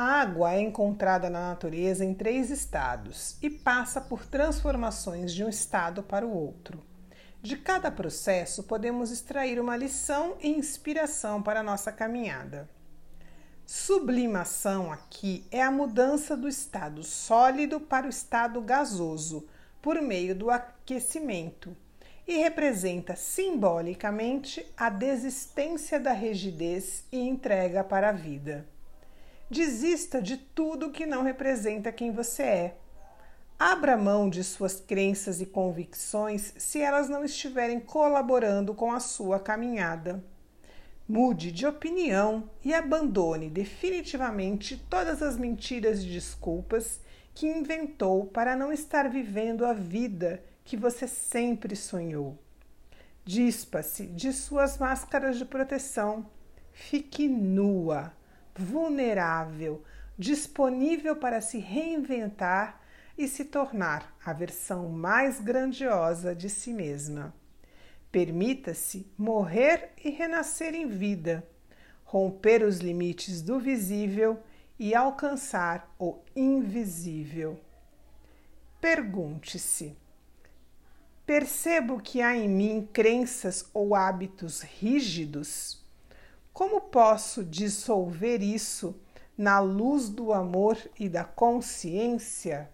A 0.00 0.20
água 0.20 0.54
é 0.54 0.60
encontrada 0.60 1.28
na 1.28 1.48
natureza 1.48 2.04
em 2.04 2.14
três 2.14 2.50
estados 2.50 3.36
e 3.42 3.50
passa 3.50 4.00
por 4.00 4.24
transformações 4.24 5.34
de 5.34 5.42
um 5.42 5.48
estado 5.48 6.04
para 6.04 6.24
o 6.24 6.32
outro. 6.32 6.80
De 7.42 7.56
cada 7.56 7.90
processo, 7.90 8.62
podemos 8.62 9.10
extrair 9.10 9.60
uma 9.60 9.76
lição 9.76 10.36
e 10.40 10.50
inspiração 10.50 11.42
para 11.42 11.58
a 11.58 11.62
nossa 11.64 11.90
caminhada. 11.90 12.70
Sublimação 13.66 14.92
aqui 14.92 15.44
é 15.50 15.60
a 15.60 15.70
mudança 15.72 16.36
do 16.36 16.46
estado 16.46 17.02
sólido 17.02 17.80
para 17.80 18.06
o 18.06 18.10
estado 18.10 18.60
gasoso 18.60 19.48
por 19.82 20.00
meio 20.00 20.32
do 20.32 20.48
aquecimento 20.48 21.76
e 22.24 22.36
representa 22.36 23.16
simbolicamente 23.16 24.64
a 24.76 24.90
desistência 24.90 25.98
da 25.98 26.12
rigidez 26.12 27.02
e 27.10 27.18
entrega 27.18 27.82
para 27.82 28.10
a 28.10 28.12
vida. 28.12 28.64
Desista 29.50 30.20
de 30.20 30.36
tudo 30.36 30.90
que 30.90 31.06
não 31.06 31.22
representa 31.22 31.90
quem 31.90 32.12
você 32.12 32.42
é. 32.42 32.76
Abra 33.58 33.96
mão 33.96 34.28
de 34.28 34.44
suas 34.44 34.78
crenças 34.78 35.40
e 35.40 35.46
convicções 35.46 36.52
se 36.58 36.82
elas 36.82 37.08
não 37.08 37.24
estiverem 37.24 37.80
colaborando 37.80 38.74
com 38.74 38.92
a 38.92 39.00
sua 39.00 39.40
caminhada. 39.40 40.22
Mude 41.08 41.50
de 41.50 41.66
opinião 41.66 42.50
e 42.62 42.74
abandone 42.74 43.48
definitivamente 43.48 44.76
todas 44.90 45.22
as 45.22 45.38
mentiras 45.38 46.02
e 46.02 46.06
desculpas 46.06 47.00
que 47.34 47.46
inventou 47.46 48.26
para 48.26 48.54
não 48.54 48.70
estar 48.70 49.08
vivendo 49.08 49.64
a 49.64 49.72
vida 49.72 50.44
que 50.62 50.76
você 50.76 51.08
sempre 51.08 51.74
sonhou. 51.74 52.38
Dispa-se 53.24 54.06
de 54.08 54.30
suas 54.30 54.76
máscaras 54.76 55.38
de 55.38 55.46
proteção. 55.46 56.26
Fique 56.70 57.26
nua 57.26 58.12
vulnerável, 58.58 59.82
disponível 60.18 61.16
para 61.16 61.40
se 61.40 61.58
reinventar 61.58 62.80
e 63.16 63.28
se 63.28 63.44
tornar 63.44 64.16
a 64.24 64.32
versão 64.32 64.88
mais 64.88 65.40
grandiosa 65.40 66.34
de 66.34 66.50
si 66.50 66.72
mesma. 66.72 67.34
Permita-se 68.10 69.06
morrer 69.16 69.90
e 70.02 70.10
renascer 70.10 70.74
em 70.74 70.88
vida, 70.88 71.46
romper 72.04 72.62
os 72.62 72.78
limites 72.78 73.42
do 73.42 73.58
visível 73.58 74.38
e 74.78 74.94
alcançar 74.94 75.94
o 75.98 76.18
invisível. 76.34 77.60
Pergunte-se: 78.80 79.96
percebo 81.26 82.00
que 82.00 82.22
há 82.22 82.36
em 82.36 82.48
mim 82.48 82.88
crenças 82.92 83.68
ou 83.74 83.94
hábitos 83.94 84.62
rígidos? 84.62 85.84
Como 86.58 86.80
posso 86.80 87.44
dissolver 87.44 88.42
isso 88.42 88.92
na 89.36 89.60
luz 89.60 90.08
do 90.08 90.32
amor 90.32 90.76
e 90.98 91.08
da 91.08 91.22
consciência? 91.22 92.68